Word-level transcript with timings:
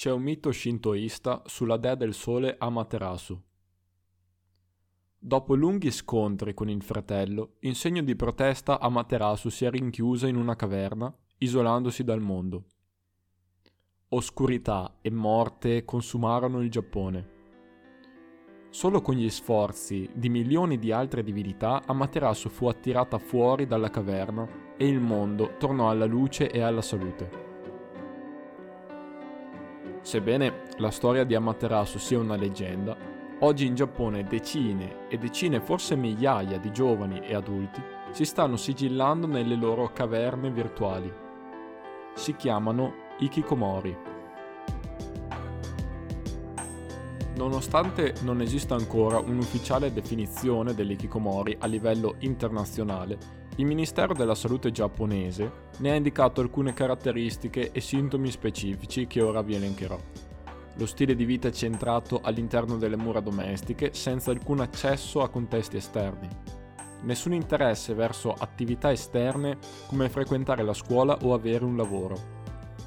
C'è 0.00 0.10
un 0.10 0.22
mito 0.22 0.50
shintoista 0.50 1.42
sulla 1.44 1.76
dea 1.76 1.94
del 1.94 2.14
sole 2.14 2.56
Amaterasu. 2.58 3.38
Dopo 5.18 5.54
lunghi 5.54 5.90
scontri 5.90 6.54
con 6.54 6.70
il 6.70 6.82
fratello, 6.82 7.56
in 7.60 7.74
segno 7.74 8.02
di 8.02 8.16
protesta 8.16 8.80
Amaterasu 8.80 9.50
si 9.50 9.66
è 9.66 9.70
rinchiusa 9.70 10.26
in 10.26 10.36
una 10.36 10.56
caverna, 10.56 11.14
isolandosi 11.36 12.02
dal 12.02 12.22
mondo. 12.22 12.64
Oscurità 14.08 14.96
e 15.02 15.10
morte 15.10 15.84
consumarono 15.84 16.62
il 16.62 16.70
Giappone. 16.70 17.28
Solo 18.70 19.02
con 19.02 19.16
gli 19.16 19.28
sforzi 19.28 20.08
di 20.14 20.30
milioni 20.30 20.78
di 20.78 20.92
altre 20.92 21.22
divinità 21.22 21.82
Amaterasu 21.84 22.48
fu 22.48 22.68
attirata 22.68 23.18
fuori 23.18 23.66
dalla 23.66 23.90
caverna 23.90 24.48
e 24.78 24.88
il 24.88 24.98
mondo 24.98 25.58
tornò 25.58 25.90
alla 25.90 26.06
luce 26.06 26.50
e 26.50 26.62
alla 26.62 26.80
salute. 26.80 27.49
Sebbene 30.02 30.62
la 30.78 30.90
storia 30.90 31.24
di 31.24 31.34
Amaterasu 31.34 31.98
sia 31.98 32.18
una 32.18 32.34
leggenda, 32.34 32.96
oggi 33.40 33.66
in 33.66 33.74
Giappone 33.74 34.24
decine 34.24 35.08
e 35.08 35.18
decine, 35.18 35.60
forse 35.60 35.94
migliaia 35.94 36.58
di 36.58 36.72
giovani 36.72 37.20
e 37.20 37.34
adulti 37.34 37.82
si 38.10 38.24
stanno 38.24 38.56
sigillando 38.56 39.26
nelle 39.26 39.54
loro 39.54 39.92
caverne 39.92 40.50
virtuali. 40.50 41.12
Si 42.14 42.34
chiamano 42.34 43.08
Ikikomori. 43.18 44.08
Nonostante 47.36 48.14
non 48.22 48.40
esista 48.40 48.74
ancora 48.74 49.18
un'ufficiale 49.18 49.92
definizione 49.92 50.74
dell'Ikikomori 50.74 51.56
a 51.60 51.66
livello 51.66 52.16
internazionale, 52.18 53.39
il 53.60 53.66
Ministero 53.66 54.14
della 54.14 54.34
Salute 54.34 54.70
giapponese 54.70 55.68
ne 55.80 55.90
ha 55.90 55.94
indicato 55.94 56.40
alcune 56.40 56.72
caratteristiche 56.72 57.72
e 57.72 57.80
sintomi 57.82 58.30
specifici 58.30 59.06
che 59.06 59.20
ora 59.20 59.42
vi 59.42 59.54
elencherò. 59.54 59.98
Lo 60.76 60.86
stile 60.86 61.14
di 61.14 61.26
vita 61.26 61.48
è 61.48 61.50
centrato 61.50 62.20
all'interno 62.22 62.78
delle 62.78 62.96
mura 62.96 63.20
domestiche 63.20 63.90
senza 63.92 64.30
alcun 64.30 64.60
accesso 64.60 65.20
a 65.20 65.28
contesti 65.28 65.76
esterni. 65.76 66.26
Nessun 67.02 67.34
interesse 67.34 67.92
verso 67.92 68.32
attività 68.32 68.90
esterne 68.92 69.58
come 69.88 70.08
frequentare 70.08 70.62
la 70.62 70.72
scuola 70.72 71.18
o 71.20 71.34
avere 71.34 71.62
un 71.62 71.76
lavoro. 71.76 72.16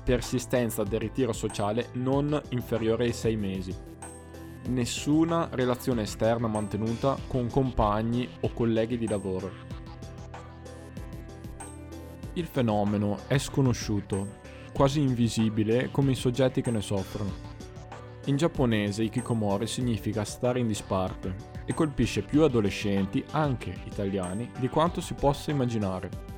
Persistenza 0.03 0.83
del 0.83 1.01
ritiro 1.01 1.33
sociale 1.33 1.89
non 1.93 2.41
inferiore 2.49 3.05
ai 3.05 3.13
6 3.13 3.35
mesi. 3.35 3.75
Nessuna 4.69 5.49
relazione 5.51 6.01
esterna 6.01 6.47
mantenuta 6.47 7.15
con 7.27 7.47
compagni 7.47 8.27
o 8.39 8.51
colleghi 8.53 8.97
di 8.97 9.07
lavoro 9.07 9.72
il 12.33 12.45
fenomeno 12.47 13.19
è 13.27 13.37
sconosciuto, 13.37 14.41
quasi 14.73 14.99
invisibile 14.99 15.89
come 15.91 16.11
i 16.11 16.15
soggetti 16.15 16.61
che 16.61 16.71
ne 16.71 16.81
soffrono. 16.81 17.51
In 18.25 18.37
giapponese 18.37 19.03
ikikomori 19.03 19.67
significa 19.67 20.23
stare 20.23 20.59
in 20.59 20.67
disparte 20.67 21.35
e 21.65 21.73
colpisce 21.73 22.21
più 22.21 22.43
adolescenti, 22.43 23.23
anche 23.31 23.81
italiani, 23.85 24.49
di 24.59 24.69
quanto 24.69 25.01
si 25.01 25.13
possa 25.13 25.51
immaginare. 25.51 26.31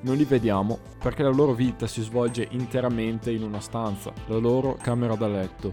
Non 0.00 0.16
li 0.16 0.24
vediamo 0.24 0.80
perché 0.98 1.22
la 1.22 1.30
loro 1.30 1.54
vita 1.54 1.86
si 1.86 2.02
svolge 2.02 2.48
interamente 2.50 3.30
in 3.30 3.44
una 3.44 3.60
stanza, 3.60 4.12
la 4.26 4.36
loro 4.36 4.74
camera 4.74 5.14
da 5.14 5.28
letto. 5.28 5.72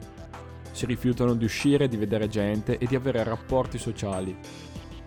Si 0.71 0.85
rifiutano 0.85 1.33
di 1.33 1.45
uscire, 1.45 1.87
di 1.87 1.97
vedere 1.97 2.27
gente 2.27 2.77
e 2.77 2.85
di 2.85 2.95
avere 2.95 3.23
rapporti 3.23 3.79
sociali, 3.79 4.37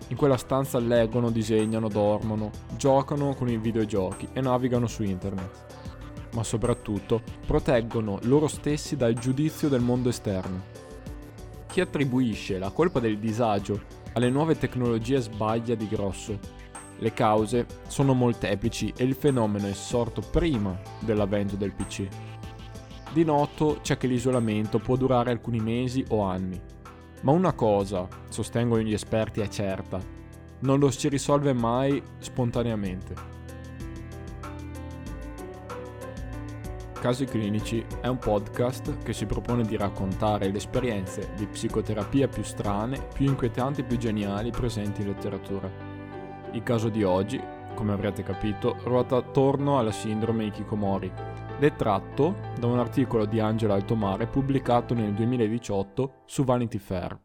in 0.09 0.17
quella 0.17 0.37
stanza 0.37 0.79
leggono, 0.79 1.31
disegnano, 1.31 1.87
dormono, 1.87 2.51
giocano 2.75 3.33
con 3.35 3.49
i 3.49 3.57
videogiochi 3.57 4.27
e 4.33 4.41
navigano 4.41 4.87
su 4.87 5.03
internet. 5.03 5.65
Ma 6.33 6.43
soprattutto 6.43 7.21
proteggono 7.45 8.19
loro 8.23 8.47
stessi 8.47 8.95
dal 8.95 9.13
giudizio 9.13 9.69
del 9.69 9.81
mondo 9.81 10.09
esterno. 10.09 10.81
Chi 11.67 11.81
attribuisce 11.81 12.59
la 12.59 12.69
colpa 12.69 12.99
del 12.99 13.17
disagio 13.17 13.81
alle 14.13 14.29
nuove 14.29 14.57
tecnologie 14.57 15.19
sbaglia 15.19 15.75
di 15.75 15.87
grosso. 15.87 16.37
Le 16.97 17.13
cause 17.13 17.65
sono 17.87 18.13
molteplici 18.13 18.93
e 18.95 19.03
il 19.03 19.15
fenomeno 19.15 19.67
è 19.67 19.73
sorto 19.73 20.21
prima 20.21 20.77
dell'avvento 20.99 21.55
del 21.55 21.73
PC. 21.73 22.07
Di 23.11 23.23
noto 23.23 23.79
c'è 23.81 23.97
che 23.97 24.07
l'isolamento 24.07 24.79
può 24.79 24.95
durare 24.95 25.31
alcuni 25.31 25.59
mesi 25.59 26.03
o 26.09 26.23
anni 26.23 26.61
ma 27.23 27.31
una 27.31 27.53
cosa, 27.53 28.07
sostengono 28.29 28.81
gli 28.81 28.93
esperti, 28.93 29.41
è 29.41 29.47
certa, 29.47 29.99
non 30.59 30.79
lo 30.79 30.91
si 30.91 31.09
risolve 31.09 31.53
mai 31.53 32.01
spontaneamente. 32.19 33.31
Casi 36.99 37.25
Clinici 37.25 37.85
è 37.99 38.07
un 38.07 38.17
podcast 38.17 39.03
che 39.03 39.11
si 39.11 39.25
propone 39.25 39.63
di 39.63 39.75
raccontare 39.75 40.49
le 40.49 40.57
esperienze 40.57 41.31
di 41.35 41.45
psicoterapia 41.47 42.29
più 42.29 42.43
strane, 42.43 43.07
più 43.13 43.25
inquietanti 43.25 43.81
e 43.81 43.83
più 43.83 43.97
geniali 43.97 44.51
presenti 44.51 45.01
in 45.01 45.07
letteratura. 45.07 45.69
Il 46.51 46.63
caso 46.63 46.87
di 46.87 47.03
oggi, 47.03 47.41
come 47.73 47.91
avrete 47.91 48.23
capito, 48.23 48.77
ruota 48.83 49.17
attorno 49.17 49.79
alla 49.79 49.91
sindrome 49.91 50.45
Ikikomori, 50.45 51.07
ed 51.07 51.52
è 51.65 51.75
tratto 51.75 52.35
da 52.59 52.67
un 52.67 52.77
articolo 52.77 53.25
di 53.25 53.39
Angela 53.39 53.75
Altomare 53.75 54.27
pubblicato 54.27 54.93
nel 54.93 55.13
2018 55.13 56.23
su 56.25 56.43
Vanity 56.43 56.77
Fair. 56.77 57.17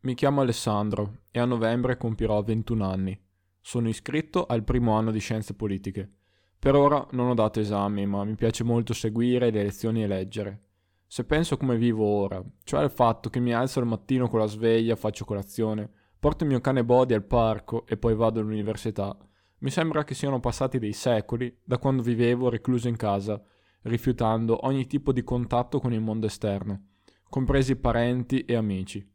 Mi 0.00 0.14
chiamo 0.14 0.40
Alessandro 0.40 1.18
e 1.30 1.38
a 1.38 1.44
novembre 1.44 1.96
compirò 1.96 2.42
21 2.42 2.84
anni. 2.84 3.20
Sono 3.60 3.88
iscritto 3.88 4.46
al 4.46 4.64
primo 4.64 4.96
anno 4.96 5.12
di 5.12 5.20
scienze 5.20 5.54
politiche. 5.54 6.10
Per 6.58 6.74
ora 6.74 7.06
non 7.12 7.28
ho 7.28 7.34
dato 7.34 7.60
esami, 7.60 8.04
ma 8.06 8.24
mi 8.24 8.34
piace 8.34 8.64
molto 8.64 8.92
seguire 8.92 9.50
le 9.50 9.62
lezioni 9.62 10.02
e 10.02 10.08
leggere. 10.08 10.62
Se 11.06 11.24
penso 11.24 11.56
come 11.56 11.76
vivo 11.76 12.04
ora, 12.04 12.42
cioè 12.64 12.80
al 12.80 12.90
fatto 12.90 13.30
che 13.30 13.38
mi 13.38 13.54
alzo 13.54 13.78
al 13.78 13.86
mattino 13.86 14.28
con 14.28 14.40
la 14.40 14.46
sveglia, 14.46 14.96
faccio 14.96 15.24
colazione, 15.24 15.88
porto 16.18 16.42
il 16.42 16.50
mio 16.50 16.60
cane 16.60 16.84
Body 16.84 17.14
al 17.14 17.24
parco 17.24 17.86
e 17.86 17.96
poi 17.96 18.16
vado 18.16 18.40
all'università, 18.40 19.16
mi 19.64 19.70
sembra 19.70 20.04
che 20.04 20.12
siano 20.14 20.40
passati 20.40 20.78
dei 20.78 20.92
secoli 20.92 21.60
da 21.64 21.78
quando 21.78 22.02
vivevo 22.02 22.50
recluso 22.50 22.86
in 22.86 22.96
casa, 22.96 23.42
rifiutando 23.82 24.66
ogni 24.66 24.86
tipo 24.86 25.10
di 25.10 25.24
contatto 25.24 25.80
con 25.80 25.94
il 25.94 26.02
mondo 26.02 26.26
esterno, 26.26 26.88
compresi 27.30 27.74
parenti 27.76 28.44
e 28.44 28.56
amici. 28.56 29.10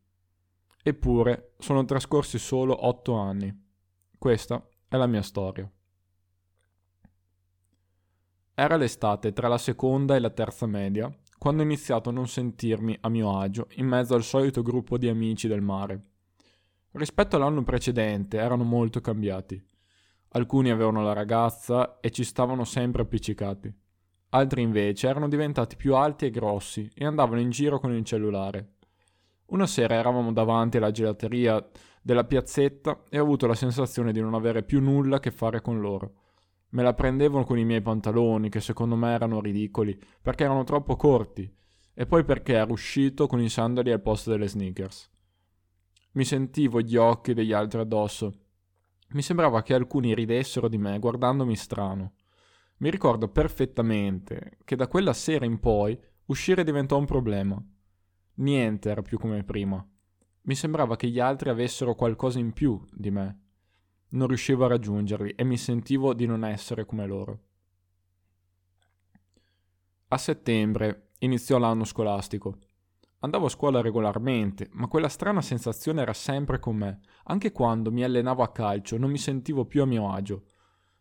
Eppure 0.82 1.54
sono 1.60 1.86
trascorsi 1.86 2.40
solo 2.40 2.88
otto 2.88 3.14
anni. 3.14 3.56
Questa 4.18 4.68
è 4.88 4.98
la 4.98 5.06
mia 5.06 5.22
storia. 5.22 5.72
Era 8.56 8.76
l'estate 8.76 9.32
tra 9.34 9.48
la 9.48 9.60
seconda 9.60 10.16
e 10.16 10.20
la 10.20 10.32
terza 10.32 10.66
media, 10.66 11.16
quando 11.38 11.62
ho 11.62 11.66
iniziato 11.66 12.10
a 12.10 12.14
non 12.14 12.28
sentirmi 12.28 12.98
a 13.02 13.10
mio 13.10 13.38
agio 13.38 13.68
in 13.76 13.86
mezzo 13.86 14.16
al 14.16 14.24
solito 14.24 14.64
gruppo 14.64 14.98
di 14.98 15.10
amici 15.10 15.48
del 15.48 15.62
mare. 15.62 16.06
Rispetto 16.94 17.36
all'anno 17.36 17.62
precedente 17.62 18.38
erano 18.38 18.64
molto 18.64 19.00
cambiati. 19.00 19.64
Alcuni 20.32 20.70
avevano 20.70 21.02
la 21.02 21.14
ragazza 21.14 22.00
e 22.00 22.12
ci 22.12 22.24
stavano 22.24 22.64
sempre 22.64 23.02
appiccicati. 23.02 23.74
Altri 24.30 24.62
invece 24.62 25.08
erano 25.08 25.28
diventati 25.28 25.76
più 25.76 25.96
alti 25.96 26.26
e 26.26 26.30
grossi 26.30 26.90
e 26.94 27.06
andavano 27.06 27.40
in 27.40 27.50
giro 27.50 27.80
con 27.80 27.92
il 27.92 28.04
cellulare. 28.04 28.74
Una 29.48 29.66
sera 29.66 29.96
eravamo 29.96 30.32
davanti 30.32 30.78
alla 30.78 30.92
gelateria 30.92 31.68
della 32.02 32.26
piazzetta 32.26 33.06
e 33.10 33.18
ho 33.20 33.24
avuto 33.24 33.48
la 33.48 33.56
sensazione 33.56 34.12
di 34.12 34.22
non 34.22 34.36
avere 34.36 34.62
più 34.62 34.80
nulla 34.80 35.16
a 35.16 35.20
che 35.20 35.32
fare 35.32 35.62
con 35.62 35.80
loro. 35.80 36.14
Me 36.70 36.84
la 36.84 36.94
prendevano 36.94 37.44
con 37.44 37.58
i 37.58 37.66
miei 37.66 37.82
pantaloni, 37.82 38.50
che 38.50 38.60
secondo 38.60 38.96
me 38.96 39.12
erano 39.12 39.42
ridicoli, 39.42 40.00
perché 40.22 40.44
erano 40.44 40.64
troppo 40.64 40.96
corti, 40.96 41.52
e 41.96 42.06
poi 42.06 42.24
perché 42.24 42.54
ero 42.54 42.72
uscito 42.72 43.26
con 43.26 43.42
i 43.42 43.50
sandali 43.50 43.92
al 43.92 44.02
posto 44.02 44.30
delle 44.30 44.48
sneakers. 44.48 45.10
Mi 46.12 46.24
sentivo 46.24 46.80
gli 46.82 46.96
occhi 46.96 47.34
degli 47.34 47.54
altri 47.54 47.80
addosso. 47.80 48.34
Mi 49.12 49.22
sembrava 49.24 49.64
che 49.64 49.74
alcuni 49.74 50.14
ridessero 50.14 50.68
di 50.68 50.78
me 50.78 51.00
guardandomi 51.00 51.56
strano. 51.56 52.14
Mi 52.78 52.92
ricordo 52.92 53.28
perfettamente 53.28 54.60
che 54.64 54.76
da 54.76 54.88
quella 54.88 55.14
sera 55.14 55.46
in 55.46 55.60
poi 55.60 56.00
uscire 56.26 56.64
diventò 56.64 56.98
un 56.98 57.06
problema. 57.06 57.62
Niente 58.36 58.90
era 58.90 59.02
più 59.02 59.18
come 59.18 59.44
prima. 59.44 59.84
Mi 60.44 60.56
sembrava 60.56 60.96
che 60.96 61.08
gli 61.08 61.20
altri 61.20 61.50
avessero 61.50 61.96
qualcosa 61.96 62.38
in 62.38 62.54
più 62.54 62.84
di 62.92 63.10
me. 63.10 63.40
Non 64.10 64.28
riuscivo 64.28 64.66
a 64.66 64.70
raggiungerli 64.70 65.32
e 65.32 65.44
mi 65.44 65.58
sentivo 65.58 66.14
di 66.14 66.26
non 66.26 66.46
essere 66.46 66.86
come 66.86 67.06
loro. 67.06 67.44
A 70.10 70.18
settembre 70.18 71.10
iniziò 71.20 71.58
l'anno 71.58 71.84
scolastico. 71.84 72.58
Andavo 73.22 73.48
a 73.48 73.50
scuola 73.50 73.82
regolarmente, 73.82 74.70
ma 74.72 74.88
quella 74.88 75.10
strana 75.10 75.42
sensazione 75.42 76.02
era 76.02 76.14
sempre 76.14 76.58
con 76.60 76.78
me. 76.78 77.02
Anche 77.26 77.52
quando 77.52 77.92
mi 77.92 78.04
allenavo 78.04 78.42
a 78.44 78.52
calcio 78.52 78.98
non 78.98 79.12
mi 79.12 79.18
sentivo 79.18 79.66
più 79.66 79.82
a 79.82 79.86
mio 79.86 80.12
agio. 80.12 80.44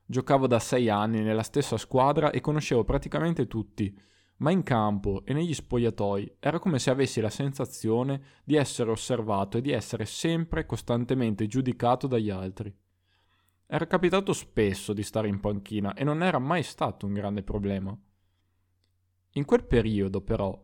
Giocavo 0.05 0.49
da 0.49 0.59
sei 0.59 0.89
anni 0.89 1.21
nella 1.21 1.45
stessa 1.45 1.77
squadra 1.77 2.31
e 2.31 2.41
conoscevo 2.41 2.83
praticamente 2.83 3.47
tutti, 3.47 3.97
ma 4.39 4.51
in 4.51 4.65
campo 4.65 5.23
e 5.25 5.33
negli 5.33 5.55
spogliatoi 5.55 6.37
era 6.41 6.59
come 6.59 6.81
se 6.81 6.91
avessi 6.91 7.21
la 7.21 7.31
sensazione 7.31 8.21
di 8.43 8.57
essere 8.57 8.91
osservato 8.91 9.59
e 9.59 9.61
di 9.61 9.71
essere 9.71 10.05
sempre 10.05 10.67
costantemente 10.67 11.47
giudicato 11.47 12.09
dagli 12.09 12.31
altri. 12.31 12.75
Era 13.67 13.87
capitato 13.87 14.33
spesso 14.33 14.93
di 14.93 15.03
stare 15.05 15.29
in 15.29 15.39
panchina 15.39 15.95
e 15.95 16.03
non 16.03 16.23
era 16.23 16.39
mai 16.39 16.65
stato 16.65 17.07
un 17.07 17.13
grande 17.13 17.43
problema. 17.45 17.97
In 19.33 19.45
quel 19.45 19.65
periodo, 19.65 20.23
però, 20.23 20.59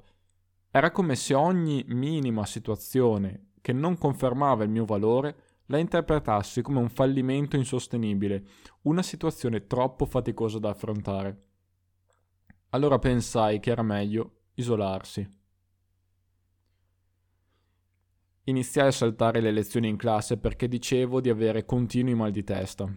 era 0.76 0.90
come 0.90 1.14
se 1.14 1.34
ogni 1.34 1.84
minima 1.86 2.44
situazione 2.44 3.50
che 3.60 3.72
non 3.72 3.96
confermava 3.96 4.64
il 4.64 4.70
mio 4.70 4.84
valore 4.84 5.36
la 5.66 5.78
interpretassi 5.78 6.62
come 6.62 6.80
un 6.80 6.88
fallimento 6.88 7.54
insostenibile, 7.54 8.44
una 8.82 9.04
situazione 9.04 9.68
troppo 9.68 10.04
faticosa 10.04 10.58
da 10.58 10.70
affrontare. 10.70 11.42
Allora 12.70 12.98
pensai 12.98 13.60
che 13.60 13.70
era 13.70 13.82
meglio 13.82 14.46
isolarsi. 14.54 15.24
Iniziai 18.42 18.88
a 18.88 18.90
saltare 18.90 19.40
le 19.40 19.52
lezioni 19.52 19.88
in 19.88 19.96
classe 19.96 20.38
perché 20.38 20.66
dicevo 20.66 21.20
di 21.20 21.30
avere 21.30 21.64
continui 21.64 22.16
mal 22.16 22.32
di 22.32 22.42
testa. 22.42 22.92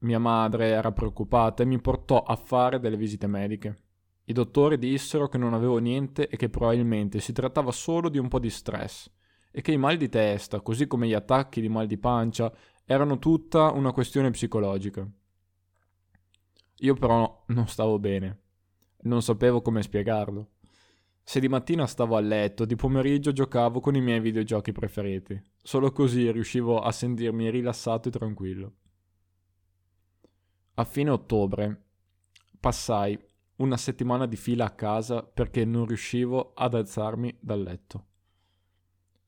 Mia 0.00 0.18
madre 0.18 0.66
era 0.66 0.92
preoccupata 0.92 1.62
e 1.62 1.66
mi 1.66 1.80
portò 1.80 2.22
a 2.22 2.36
fare 2.36 2.78
delle 2.78 2.98
visite 2.98 3.26
mediche. 3.26 3.83
I 4.26 4.32
dottori 4.32 4.78
dissero 4.78 5.28
che 5.28 5.36
non 5.36 5.52
avevo 5.52 5.78
niente 5.78 6.28
e 6.28 6.36
che 6.36 6.48
probabilmente 6.48 7.20
si 7.20 7.32
trattava 7.32 7.72
solo 7.72 8.08
di 8.08 8.18
un 8.18 8.28
po' 8.28 8.38
di 8.38 8.50
stress 8.50 9.10
e 9.50 9.60
che 9.60 9.72
i 9.72 9.76
mal 9.76 9.96
di 9.96 10.08
testa, 10.08 10.60
così 10.60 10.86
come 10.86 11.06
gli 11.06 11.12
attacchi 11.12 11.60
di 11.60 11.68
mal 11.68 11.86
di 11.86 11.98
pancia, 11.98 12.52
erano 12.84 13.18
tutta 13.18 13.70
una 13.70 13.92
questione 13.92 14.30
psicologica. 14.30 15.08
Io 16.78 16.94
però 16.94 17.44
non 17.48 17.68
stavo 17.68 17.98
bene. 17.98 18.40
Non 19.02 19.22
sapevo 19.22 19.62
come 19.62 19.82
spiegarlo. 19.82 20.50
Se 21.22 21.40
di 21.40 21.48
mattina 21.48 21.86
stavo 21.86 22.16
a 22.16 22.20
letto, 22.20 22.64
di 22.64 22.74
pomeriggio 22.76 23.32
giocavo 23.32 23.80
con 23.80 23.94
i 23.94 24.00
miei 24.00 24.20
videogiochi 24.20 24.72
preferiti. 24.72 25.40
Solo 25.62 25.92
così 25.92 26.30
riuscivo 26.30 26.80
a 26.80 26.90
sentirmi 26.90 27.50
rilassato 27.50 28.08
e 28.08 28.12
tranquillo. 28.12 28.72
A 30.74 30.84
fine 30.84 31.10
ottobre 31.10 31.84
passai 32.58 33.18
una 33.56 33.76
settimana 33.76 34.26
di 34.26 34.36
fila 34.36 34.64
a 34.64 34.70
casa 34.70 35.22
perché 35.22 35.64
non 35.64 35.86
riuscivo 35.86 36.52
ad 36.54 36.74
alzarmi 36.74 37.36
dal 37.40 37.62
letto. 37.62 38.06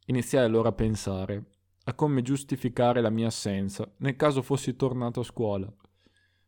Iniziai 0.06 0.44
allora 0.44 0.70
a 0.70 0.72
pensare 0.72 1.44
a 1.84 1.94
come 1.94 2.22
giustificare 2.22 3.00
la 3.00 3.10
mia 3.10 3.28
assenza 3.28 3.88
nel 3.98 4.16
caso 4.16 4.42
fossi 4.42 4.74
tornato 4.74 5.20
a 5.20 5.24
scuola. 5.24 5.72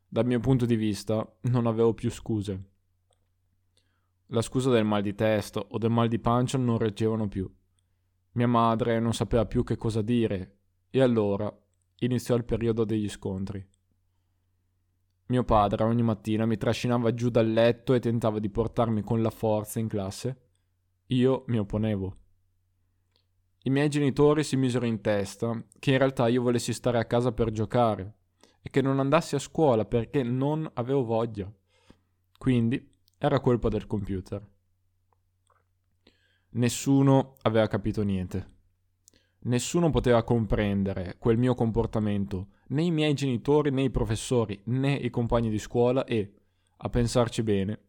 Dal 0.09 0.27
mio 0.27 0.41
punto 0.41 0.67
di 0.67 0.75
vista 0.75 1.25
non 1.43 1.67
avevo 1.67 1.95
più 1.95 2.11
scuse. 2.11 2.71
La 4.27 4.43
scusa 4.43 4.71
del 4.71 4.85
mal 4.85 5.03
di 5.03 5.15
testa 5.15 5.61
o 5.61 5.79
del 5.79 5.91
mal 5.91 6.09
di 6.09 6.19
pancia 6.19 6.59
non 6.59 6.79
reggevano 6.79 7.29
più. 7.29 7.51
Mia 8.33 8.49
madre 8.49 8.99
non 9.01 9.15
sapeva 9.15 9.47
più 9.47 9.63
che 9.65 9.77
cosa 9.77 10.03
dire 10.03 10.59
e 10.91 11.01
allora 11.01 11.53
iniziò 12.01 12.35
il 12.35 12.45
periodo 12.45 12.85
degli 12.85 13.09
scontri. 13.09 13.67
Mio 15.29 15.45
padre 15.45 15.85
ogni 15.85 16.03
mattina 16.03 16.47
mi 16.47 16.57
trascinava 16.57 17.13
giù 17.13 17.29
dal 17.29 17.51
letto 17.51 17.93
e 17.93 18.01
tentava 18.01 18.39
di 18.39 18.49
portarmi 18.49 19.03
con 19.03 19.21
la 19.21 19.31
forza 19.31 19.79
in 19.79 19.87
classe. 19.87 20.41
Io 21.09 21.45
mi 21.49 21.59
opponevo. 21.59 22.17
I 23.65 23.71
miei 23.71 23.91
genitori 23.91 24.43
si 24.43 24.57
misero 24.57 24.87
in 24.87 25.03
testa 25.03 25.63
che 25.79 25.91
in 25.91 25.99
realtà 25.99 26.29
io 26.29 26.41
volessi 26.41 26.73
stare 26.73 26.99
a 26.99 27.05
casa 27.05 27.33
per 27.33 27.51
giocare 27.51 28.15
e 28.63 28.71
che 28.71 28.81
non 28.81 29.01
andassi 29.01 29.35
a 29.35 29.39
scuola 29.39 29.85
perché 29.85 30.23
non 30.23 30.69
avevo 30.75 31.05
voglia. 31.05 31.53
Quindi 32.39 32.95
era 33.19 33.41
colpa 33.41 33.69
del 33.69 33.87
computer. 33.87 34.43
Nessuno 36.51 37.35
aveva 37.43 37.67
capito 37.67 38.03
niente. 38.03 38.57
Nessuno 39.41 39.91
poteva 39.91 40.23
comprendere 40.23 41.17
quel 41.19 41.37
mio 41.37 41.55
comportamento, 41.55 42.49
né 42.69 42.83
i 42.83 42.91
miei 42.91 43.15
genitori, 43.15 43.71
né 43.71 43.83
i 43.83 43.91
professori, 43.91 44.61
né 44.65 44.95
i 44.95 45.11
compagni 45.11 45.51
di 45.51 45.59
scuola 45.59 46.05
e, 46.05 46.33
a 46.77 46.89
pensarci 46.89 47.43
bene, 47.43 47.81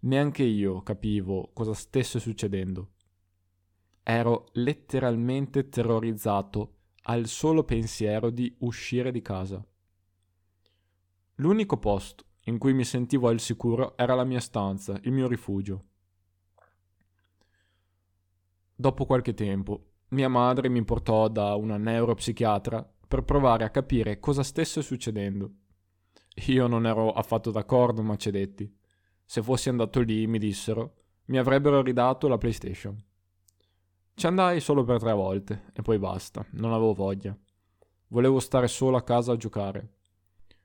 neanche 0.00 0.42
io 0.42 0.82
capivo 0.82 1.50
cosa 1.52 1.74
stesse 1.74 2.18
succedendo. 2.18 2.90
Ero 4.02 4.46
letteralmente 4.52 5.68
terrorizzato 5.68 6.76
al 7.02 7.26
solo 7.26 7.64
pensiero 7.64 8.30
di 8.30 8.54
uscire 8.60 9.10
di 9.10 9.22
casa. 9.22 9.64
L'unico 11.36 11.78
posto 11.78 12.24
in 12.44 12.58
cui 12.58 12.74
mi 12.74 12.84
sentivo 12.84 13.28
al 13.28 13.40
sicuro 13.40 13.96
era 13.96 14.14
la 14.14 14.24
mia 14.24 14.40
stanza, 14.40 14.98
il 15.02 15.12
mio 15.12 15.26
rifugio. 15.26 15.84
Dopo 18.76 19.06
qualche 19.06 19.32
tempo, 19.32 19.92
mia 20.08 20.28
madre 20.28 20.68
mi 20.68 20.84
portò 20.84 21.28
da 21.28 21.54
una 21.54 21.76
neuropsichiatra 21.76 22.93
per 23.06 23.22
provare 23.22 23.64
a 23.64 23.70
capire 23.70 24.20
cosa 24.20 24.42
stesse 24.42 24.82
succedendo. 24.82 25.50
Io 26.46 26.66
non 26.66 26.86
ero 26.86 27.12
affatto 27.12 27.50
d'accordo, 27.50 28.02
ma 28.02 28.16
cedetti. 28.16 28.72
Se 29.24 29.42
fossi 29.42 29.68
andato 29.68 30.00
lì, 30.00 30.26
mi 30.26 30.38
dissero, 30.38 30.94
mi 31.26 31.38
avrebbero 31.38 31.80
ridato 31.80 32.28
la 32.28 32.38
PlayStation. 32.38 33.02
Ci 34.14 34.26
andai 34.26 34.60
solo 34.60 34.84
per 34.84 34.98
tre 34.98 35.12
volte 35.12 35.64
e 35.72 35.82
poi 35.82 35.98
basta, 35.98 36.44
non 36.52 36.72
avevo 36.72 36.92
voglia. 36.92 37.36
Volevo 38.08 38.38
stare 38.38 38.68
solo 38.68 38.96
a 38.96 39.02
casa 39.02 39.32
a 39.32 39.36
giocare. 39.36 39.94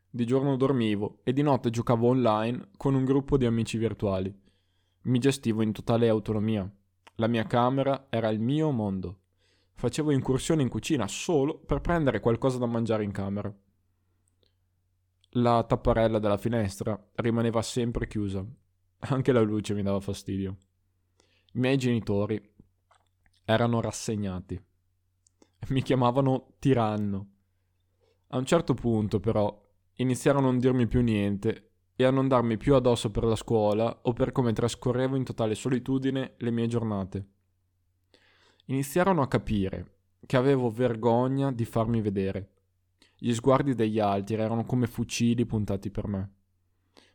Di 0.09 0.25
giorno 0.25 0.55
dormivo 0.55 1.19
e 1.23 1.33
di 1.33 1.41
notte 1.41 1.69
giocavo 1.69 2.07
online 2.07 2.69
con 2.77 2.93
un 2.93 3.05
gruppo 3.05 3.37
di 3.37 3.45
amici 3.45 3.77
virtuali. 3.77 4.33
Mi 5.03 5.19
gestivo 5.19 5.61
in 5.61 5.71
totale 5.71 6.09
autonomia. 6.09 6.69
La 7.15 7.27
mia 7.27 7.45
camera 7.45 8.07
era 8.09 8.29
il 8.29 8.39
mio 8.39 8.71
mondo. 8.71 9.19
Facevo 9.79 10.11
incursioni 10.11 10.61
in 10.61 10.67
cucina 10.67 11.07
solo 11.07 11.57
per 11.57 11.79
prendere 11.79 12.19
qualcosa 12.19 12.57
da 12.57 12.65
mangiare 12.65 13.05
in 13.05 13.13
camera. 13.13 13.49
La 15.29 15.63
tapparella 15.63 16.19
della 16.19 16.37
finestra 16.37 17.01
rimaneva 17.15 17.61
sempre 17.61 18.05
chiusa. 18.05 18.45
Anche 18.99 19.31
la 19.31 19.39
luce 19.39 19.73
mi 19.73 19.81
dava 19.81 20.01
fastidio. 20.01 20.57
I 21.53 21.59
miei 21.59 21.77
genitori 21.77 22.41
erano 23.45 23.79
rassegnati. 23.79 24.61
Mi 25.69 25.81
chiamavano 25.81 26.55
tiranno. 26.59 27.29
A 28.31 28.37
un 28.37 28.45
certo 28.45 28.73
punto, 28.73 29.21
però, 29.21 29.65
iniziarono 29.93 30.49
a 30.49 30.51
non 30.51 30.59
dirmi 30.59 30.87
più 30.87 30.99
niente 31.01 31.71
e 31.95 32.03
a 32.03 32.11
non 32.11 32.27
darmi 32.27 32.57
più 32.57 32.75
addosso 32.75 33.11
per 33.11 33.23
la 33.23 33.37
scuola 33.37 33.99
o 34.01 34.11
per 34.11 34.33
come 34.33 34.51
trascorrevo 34.51 35.15
in 35.15 35.23
totale 35.23 35.55
solitudine 35.55 36.33
le 36.35 36.51
mie 36.51 36.67
giornate. 36.67 37.27
Iniziarono 38.69 39.23
a 39.23 39.27
capire 39.27 39.93
che 40.27 40.37
avevo 40.37 40.69
vergogna 40.69 41.51
di 41.51 41.65
farmi 41.65 42.01
vedere. 42.01 42.51
Gli 43.17 43.33
sguardi 43.33 43.73
degli 43.73 43.97
altri 43.97 44.35
erano 44.35 44.63
come 44.63 44.85
fucili 44.85 45.43
puntati 45.47 45.89
per 45.89 46.07
me. 46.07 46.33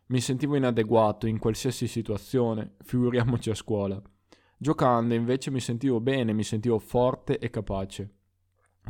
Mi 0.06 0.20
sentivo 0.20 0.56
inadeguato 0.56 1.28
in 1.28 1.38
qualsiasi 1.38 1.86
situazione, 1.86 2.74
figuriamoci 2.80 3.50
a 3.50 3.54
scuola. 3.54 4.02
Giocando 4.56 5.14
invece 5.14 5.52
mi 5.52 5.60
sentivo 5.60 6.00
bene, 6.00 6.32
mi 6.32 6.42
sentivo 6.42 6.80
forte 6.80 7.38
e 7.38 7.50
capace. 7.50 8.14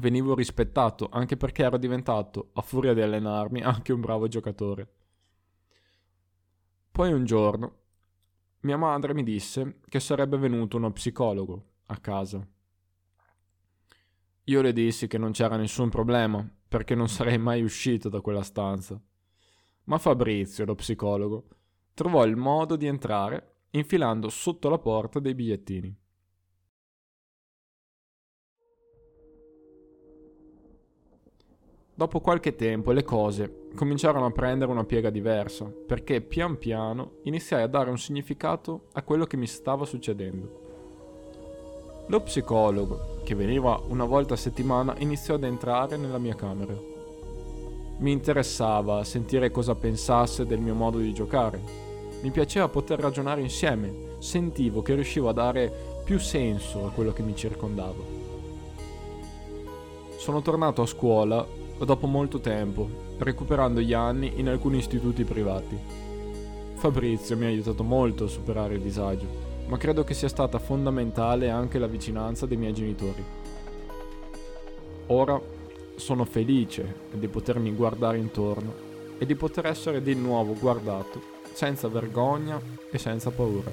Venivo 0.01 0.35
rispettato 0.35 1.11
anche 1.13 1.37
perché 1.37 1.65
ero 1.65 1.77
diventato, 1.77 2.49
a 2.55 2.63
furia 2.63 2.95
di 2.95 3.03
allenarmi, 3.03 3.61
anche 3.63 3.93
un 3.93 4.01
bravo 4.01 4.27
giocatore. 4.27 4.89
Poi 6.91 7.13
un 7.13 7.27
giorno 7.27 7.79
mia 8.61 8.79
madre 8.79 9.13
mi 9.13 9.23
disse 9.23 9.81
che 9.87 10.01
sarebbe 10.01 10.39
venuto 10.39 10.79
uno 10.79 10.91
psicologo 10.93 11.73
a 11.89 11.99
casa. 11.99 12.47
Io 14.49 14.61
le 14.61 14.75
dissi 14.75 15.07
che 15.07 15.17
non 15.17 15.33
c'era 15.33 15.57
nessun 15.57 15.89
problema, 15.89 16.47
perché 16.69 16.95
non 16.95 17.09
sarei 17.09 17.39
mai 17.39 17.63
uscito 17.63 18.11
da 18.11 18.21
quella 18.21 18.43
stanza. 18.43 19.01
Ma 19.85 19.97
Fabrizio, 19.97 20.67
lo 20.67 20.75
psicologo, 20.75 21.49
trovò 21.95 22.27
il 22.27 22.37
modo 22.37 22.77
di 22.77 22.87
entrare 22.87 23.53
infilando 23.71 24.29
sotto 24.29 24.69
la 24.69 24.79
porta 24.79 25.19
dei 25.19 25.35
bigliettini. 25.35 25.97
Dopo 31.97 32.21
qualche 32.21 32.55
tempo 32.55 32.93
le 32.93 33.05
cose 33.05 33.69
cominciarono 33.75 34.27
a 34.27 34.33
prendere 34.33 34.71
una 34.71 34.85
piega 34.85 35.11
diversa, 35.11 35.65
perché 35.65 36.21
pian 36.21 36.59
piano 36.59 37.21
iniziai 37.23 37.63
a 37.63 37.69
dare 37.69 37.89
un 37.89 37.99
significato 37.99 38.89
a 38.93 39.03
quello 39.03 39.25
che 39.25 39.37
mi 39.37 39.47
stava 39.47 39.85
succedendo. 39.85 40.64
Lo 42.09 42.21
psicologo, 42.21 43.21
che 43.25 43.35
veniva 43.35 43.81
una 43.89 44.05
volta 44.05 44.35
a 44.35 44.37
settimana, 44.37 44.95
iniziò 44.99 45.37
ad 45.37 45.45
entrare 45.45 45.97
nella 45.97 46.19
mia 46.19 46.35
camera. 46.35 46.75
Mi 47.97 48.13
interessava 48.13 49.03
sentire 49.05 49.51
cosa 49.51 49.75
pensasse 49.75 50.45
del 50.45 50.61
mio 50.61 50.75
modo 50.75 50.99
di 50.99 51.15
giocare, 51.15 51.59
mi 52.21 52.31
piaceva 52.31 52.69
poter 52.69 53.01
ragionare 53.01 53.41
insieme, 53.41 54.17
sentivo 54.19 54.83
che 54.83 54.95
riuscivo 54.95 55.31
a 55.31 55.33
dare 55.33 55.73
più 56.05 56.19
senso 56.19 56.87
a 56.87 56.91
quello 56.91 57.13
che 57.13 57.23
mi 57.23 57.35
circondava. 57.35 58.03
Sono 60.17 60.43
tornato 60.43 60.83
a 60.83 60.87
scuola 60.87 61.47
dopo 61.79 62.07
molto 62.07 62.39
tempo, 62.41 62.87
recuperando 63.19 63.81
gli 63.81 63.95
anni 63.95 64.33
in 64.37 64.49
alcuni 64.49 64.79
istituti 64.79 65.25
privati. 65.25 65.77
Fabrizio 66.75 67.37
mi 67.37 67.45
ha 67.47 67.49
aiutato 67.49 67.83
molto 67.83 68.25
a 68.25 68.29
superare 68.29 68.75
il 68.75 68.81
disagio, 68.81 69.54
ma 69.67 69.77
credo 69.79 70.05
che 70.05 70.15
sia 70.15 70.29
stata 70.29 70.59
fondamentale 70.59 71.51
anche 71.51 71.79
la 71.79 71.87
vicinanza 71.87 72.47
dei 72.47 72.57
miei 72.57 72.73
genitori. 72.73 73.25
Ora 75.07 75.41
sono 75.97 76.25
felice 76.25 77.03
di 77.13 77.29
potermi 77.29 77.73
guardare 77.75 78.19
intorno 78.19 78.75
e 79.19 79.27
di 79.27 79.35
poter 79.35 79.67
essere 79.67 80.03
di 80.03 80.15
nuovo 80.15 80.55
guardato 80.55 81.33
senza 81.53 81.89
vergogna 81.89 82.61
e 82.91 82.99
senza 82.99 83.31
paura. 83.31 83.71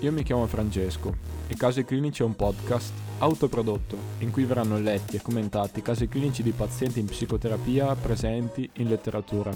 Io 0.00 0.12
mi 0.12 0.22
chiamo 0.22 0.46
Francesco 0.46 1.14
e 1.46 1.54
Casi 1.56 1.84
Clinici 1.84 2.22
è 2.22 2.24
un 2.24 2.34
podcast 2.34 3.09
autoprodotto 3.20 3.96
in 4.18 4.30
cui 4.30 4.44
verranno 4.44 4.78
letti 4.78 5.16
e 5.16 5.22
commentati 5.22 5.80
casi 5.80 6.08
clinici 6.08 6.42
di 6.42 6.50
pazienti 6.50 7.00
in 7.00 7.06
psicoterapia 7.06 7.94
presenti 7.94 8.68
in 8.74 8.88
letteratura. 8.88 9.50